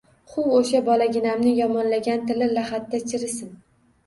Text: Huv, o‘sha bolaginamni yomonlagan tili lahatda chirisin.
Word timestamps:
Huv, 0.35 0.45
o‘sha 0.59 0.79
bolaginamni 0.87 1.51
yomonlagan 1.57 2.25
tili 2.31 2.49
lahatda 2.55 3.03
chirisin. 3.13 3.55